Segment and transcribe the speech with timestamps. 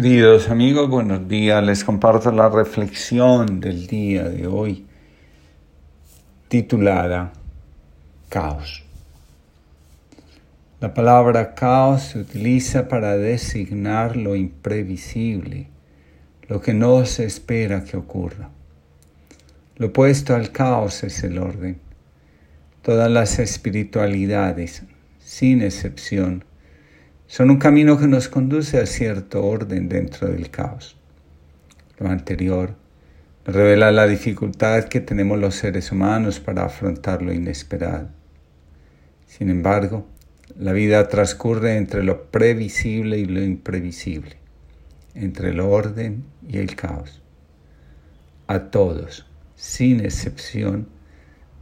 [0.00, 1.60] Queridos amigos, buenos días.
[1.64, 4.86] Les comparto la reflexión del día de hoy
[6.46, 7.32] titulada
[8.28, 8.84] Caos.
[10.78, 15.66] La palabra caos se utiliza para designar lo imprevisible,
[16.46, 18.50] lo que no se espera que ocurra.
[19.78, 21.80] Lo opuesto al caos es el orden.
[22.82, 24.84] Todas las espiritualidades,
[25.18, 26.44] sin excepción,
[27.28, 30.96] son un camino que nos conduce a cierto orden dentro del caos.
[31.98, 32.74] Lo anterior
[33.44, 38.08] revela la dificultad que tenemos los seres humanos para afrontar lo inesperado.
[39.26, 40.08] Sin embargo,
[40.58, 44.36] la vida transcurre entre lo previsible y lo imprevisible,
[45.14, 47.20] entre el orden y el caos.
[48.46, 50.88] A todos, sin excepción,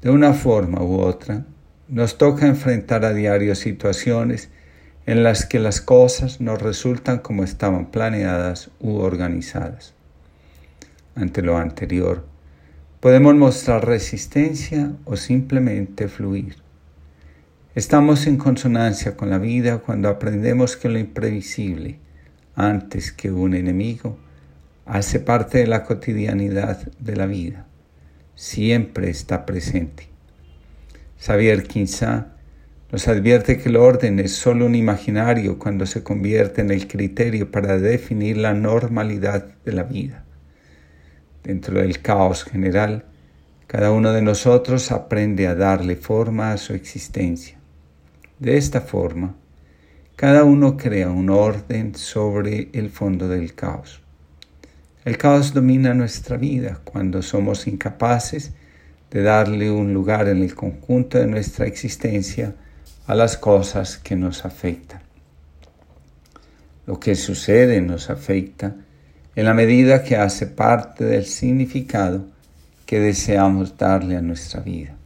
[0.01, 1.45] de una forma u otra,
[1.89, 4.51] nos toca enfrentar a diario situaciones
[5.07, 9.95] en las que las cosas no resultan como estaban planeadas u organizadas.
[11.15, 12.27] Ante lo anterior,
[13.01, 16.57] podemos mostrar resistencia o simplemente fluir.
[17.77, 22.01] Estamos en consonancia con la vida cuando aprendemos que lo imprevisible,
[22.57, 24.19] antes que un enemigo,
[24.87, 27.67] hace parte de la cotidianidad de la vida.
[28.35, 30.09] Siempre está presente.
[31.21, 32.36] Xavier Quinzá
[32.93, 37.51] nos advierte que el orden es solo un imaginario cuando se convierte en el criterio
[37.51, 40.25] para definir la normalidad de la vida.
[41.43, 43.05] Dentro del caos general,
[43.67, 47.59] cada uno de nosotros aprende a darle forma a su existencia.
[48.39, 49.35] De esta forma,
[50.15, 54.01] cada uno crea un orden sobre el fondo del caos.
[55.05, 58.53] El caos domina nuestra vida cuando somos incapaces
[59.11, 62.55] de darle un lugar en el conjunto de nuestra existencia
[63.07, 65.01] a las cosas que nos afectan.
[66.87, 68.75] Lo que sucede nos afecta
[69.37, 72.27] en la medida que hace parte del significado
[72.85, 74.97] que deseamos darle a nuestra vida.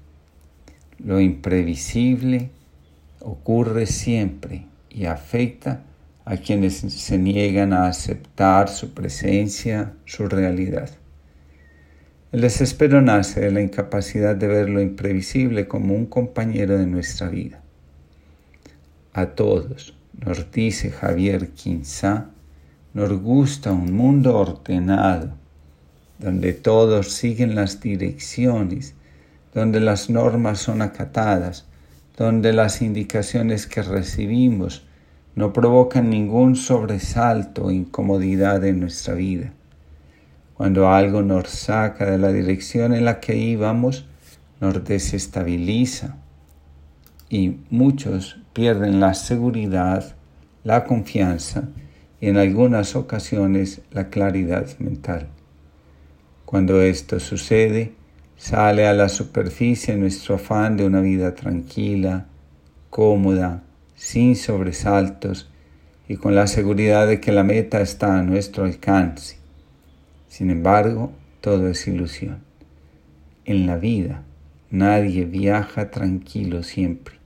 [0.99, 2.51] Lo imprevisible
[3.21, 5.83] ocurre siempre y afecta
[6.25, 10.91] a quienes se niegan a aceptar su presencia, su realidad.
[12.33, 17.29] El desespero nace de la incapacidad de ver lo imprevisible como un compañero de nuestra
[17.29, 17.61] vida
[19.13, 19.95] a todos,
[20.25, 22.31] nos dice Javier Quinzá,
[22.95, 25.33] nos gusta un mundo ordenado,
[26.19, 28.95] donde todos siguen las direcciones,
[29.55, 31.67] donde las normas son acatadas,
[32.17, 34.85] donde las indicaciones que recibimos
[35.35, 39.53] no provocan ningún sobresalto o incomodidad en nuestra vida.
[40.55, 44.07] Cuando algo nos saca de la dirección en la que íbamos,
[44.61, 46.17] nos desestabiliza
[47.31, 50.17] y muchos pierden la seguridad,
[50.65, 51.69] la confianza
[52.21, 55.29] y en algunas ocasiones la claridad mental.
[56.45, 57.93] Cuando esto sucede,
[58.37, 62.27] sale a la superficie nuestro afán de una vida tranquila,
[62.91, 63.63] cómoda,
[63.95, 65.49] sin sobresaltos
[66.09, 69.39] y con la seguridad de que la meta está a nuestro alcance.
[70.27, 72.43] Sin embargo, todo es ilusión.
[73.45, 74.25] En la vida
[74.71, 77.20] nadie viaja tranquilo siempre.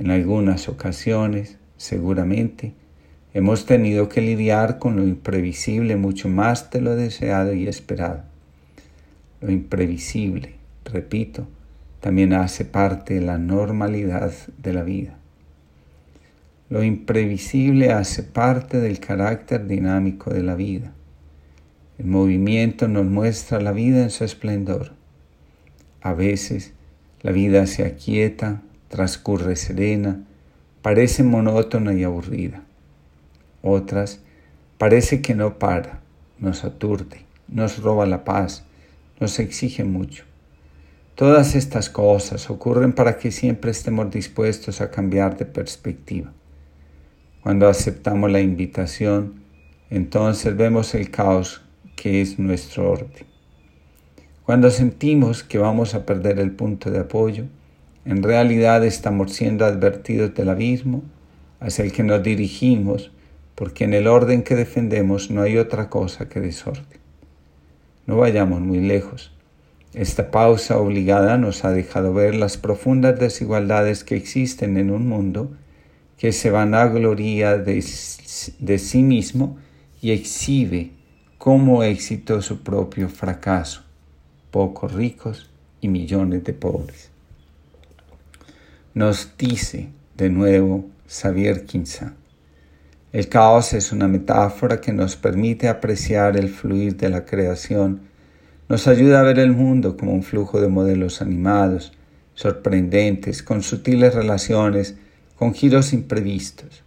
[0.00, 2.72] En algunas ocasiones, seguramente,
[3.34, 8.22] hemos tenido que lidiar con lo imprevisible mucho más de lo deseado y esperado.
[9.42, 10.54] Lo imprevisible,
[10.86, 11.46] repito,
[12.00, 15.18] también hace parte de la normalidad de la vida.
[16.70, 20.94] Lo imprevisible hace parte del carácter dinámico de la vida.
[21.98, 24.92] El movimiento nos muestra la vida en su esplendor.
[26.00, 26.72] A veces
[27.20, 30.20] la vida se aquieta transcurre serena,
[30.82, 32.64] parece monótona y aburrida.
[33.62, 34.20] Otras
[34.78, 36.00] parece que no para,
[36.38, 38.64] nos aturde, nos roba la paz,
[39.20, 40.24] nos exige mucho.
[41.14, 46.32] Todas estas cosas ocurren para que siempre estemos dispuestos a cambiar de perspectiva.
[47.42, 49.42] Cuando aceptamos la invitación,
[49.88, 51.62] entonces vemos el caos
[51.94, 53.26] que es nuestro orden.
[54.44, 57.44] Cuando sentimos que vamos a perder el punto de apoyo,
[58.10, 61.04] en realidad estamos siendo advertidos del abismo
[61.60, 63.12] hacia el que nos dirigimos,
[63.54, 66.98] porque en el orden que defendemos no hay otra cosa que desorden.
[68.06, 69.32] No vayamos muy lejos.
[69.94, 75.52] Esta pausa obligada nos ha dejado ver las profundas desigualdades que existen en un mundo
[76.18, 77.84] que se vanagloria de,
[78.58, 79.56] de sí mismo
[80.02, 80.90] y exhibe
[81.38, 83.84] como éxito su propio fracaso,
[84.50, 85.48] pocos ricos
[85.80, 87.09] y millones de pobres.
[88.92, 92.14] Nos dice de nuevo Xavier Quinza,
[93.12, 98.00] El caos es una metáfora que nos permite apreciar el fluir de la creación,
[98.68, 101.92] nos ayuda a ver el mundo como un flujo de modelos animados,
[102.34, 104.96] sorprendentes, con sutiles relaciones,
[105.36, 106.82] con giros imprevistos.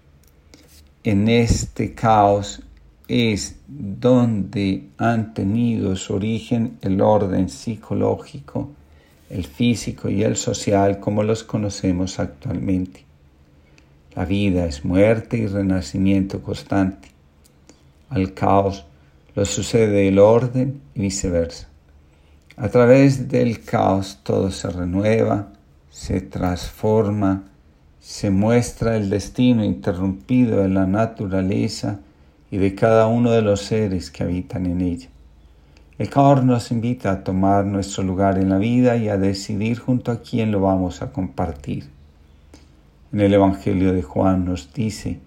[1.05, 2.63] En este caos
[3.07, 8.71] es donde han tenido su origen el orden psicológico,
[9.33, 13.03] el físico y el social como los conocemos actualmente.
[14.15, 17.07] La vida es muerte y renacimiento constante.
[18.09, 18.85] Al caos
[19.33, 21.67] lo sucede el orden y viceversa.
[22.57, 25.47] A través del caos todo se renueva,
[25.89, 27.45] se transforma,
[27.99, 32.01] se muestra el destino interrumpido de la naturaleza
[32.51, 35.09] y de cada uno de los seres que habitan en ella.
[36.03, 40.11] El caos nos invita a tomar nuestro lugar en la vida y a decidir junto
[40.11, 41.89] a quién lo vamos a compartir.
[43.13, 45.21] En el Evangelio de Juan nos dice,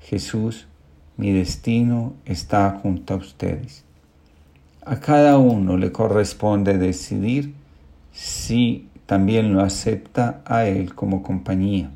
[0.00, 0.68] Jesús,
[1.16, 3.82] mi destino está junto a ustedes.
[4.86, 7.52] A cada uno le corresponde decidir
[8.12, 11.90] si también lo acepta a Él como compañía.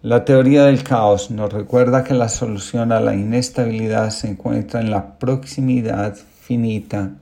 [0.00, 4.90] La teoría del caos nos recuerda que la solución a la inestabilidad se encuentra en
[4.90, 6.16] la proximidad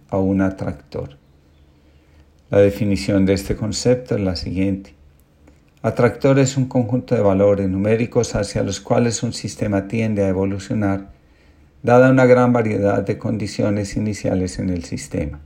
[0.08, 1.18] a un atractor.
[2.48, 4.94] La definición de este concepto es la siguiente.
[5.82, 11.10] Atractor es un conjunto de valores numéricos hacia los cuales un sistema tiende a evolucionar,
[11.82, 15.40] dada una gran variedad de condiciones iniciales en el sistema.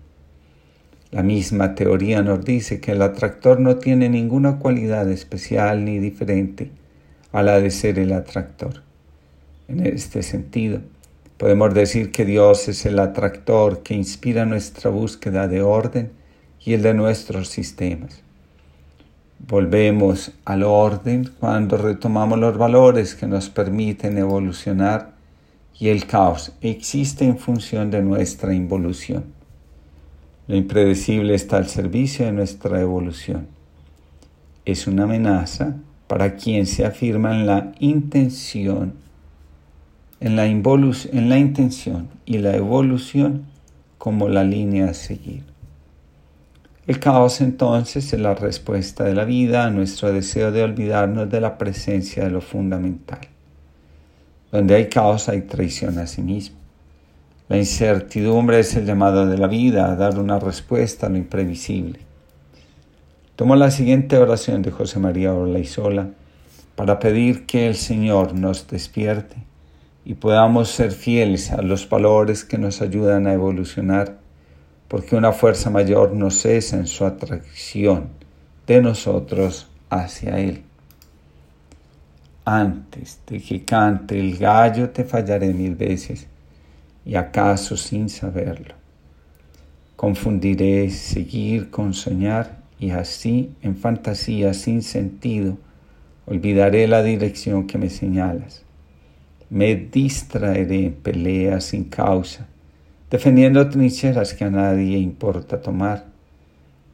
[1.10, 6.70] La misma teoría nos dice que el atractor no tiene ninguna cualidad especial ni diferente
[7.32, 8.82] a la de ser el atractor.
[9.66, 10.82] En este sentido,
[11.42, 16.12] podemos decir que Dios es el atractor que inspira nuestra búsqueda de orden
[16.64, 18.22] y el de nuestros sistemas.
[19.40, 25.14] Volvemos al orden cuando retomamos los valores que nos permiten evolucionar
[25.76, 29.24] y el caos existe en función de nuestra involución.
[30.46, 33.48] Lo impredecible está al servicio de nuestra evolución.
[34.64, 35.74] Es una amenaza
[36.06, 39.01] para quien se afirma en la intención,
[40.22, 43.46] en la, en la intención y la evolución
[43.98, 45.42] como la línea a seguir.
[46.86, 51.40] El caos entonces es la respuesta de la vida a nuestro deseo de olvidarnos de
[51.40, 53.20] la presencia de lo fundamental.
[54.52, 56.56] Donde hay caos hay traición a sí mismo.
[57.48, 61.98] La incertidumbre es el llamado de la vida a dar una respuesta a lo imprevisible.
[63.34, 66.10] Tomo la siguiente oración de José María Orlaizola
[66.76, 69.51] para pedir que el Señor nos despierte
[70.04, 74.18] y podamos ser fieles a los valores que nos ayudan a evolucionar,
[74.88, 78.08] porque una fuerza mayor no cesa en su atracción
[78.66, 80.62] de nosotros hacia Él.
[82.44, 86.26] Antes de que cante el gallo te fallaré mil veces,
[87.04, 88.74] y acaso sin saberlo.
[89.96, 95.58] Confundiré seguir con soñar y así, en fantasía sin sentido,
[96.26, 98.64] olvidaré la dirección que me señalas.
[99.52, 102.46] Me distraeré en peleas sin causa,
[103.10, 106.06] defendiendo trincheras que a nadie importa tomar.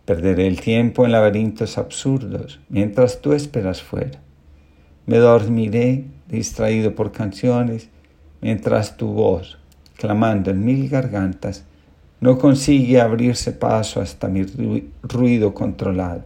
[0.05, 4.19] Perderé el tiempo en laberintos absurdos mientras tú esperas fuera.
[5.07, 7.91] Me dormiré distraído por canciones
[8.41, 9.61] mientras tu voz,
[9.97, 11.65] clamando en mil gargantas,
[12.21, 14.45] no consigue abrirse paso hasta mi
[15.05, 16.25] ruido controlado.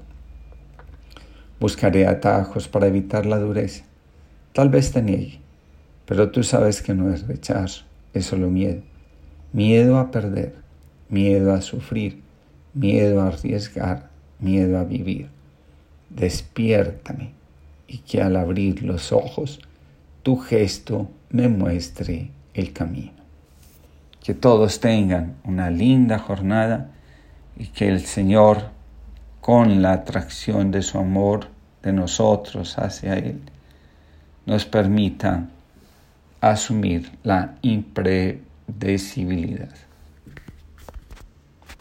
[1.61, 3.85] Buscaré atajos para evitar la dureza.
[4.55, 5.42] Tal vez te niegue,
[6.13, 8.83] pero tú sabes que no es rechazo, es solo miedo.
[9.55, 10.57] Miedo a perder,
[11.09, 12.21] miedo a sufrir,
[12.75, 15.31] miedo a arriesgar, miedo a vivir.
[16.11, 17.31] Despiértame
[17.89, 19.61] y que al abrir los ojos
[20.23, 23.13] tu gesto me muestre el camino.
[24.23, 26.91] Que todos tengan una linda jornada
[27.57, 28.65] y que el Señor,
[29.41, 31.47] con la atracción de su amor
[31.83, 33.41] de nosotros hacia Él,
[34.45, 35.49] nos permita
[36.43, 39.71] asumir la impredecibilidad.